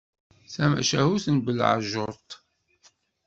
[0.53, 2.29] Tamacahut n belɛejjuṭ.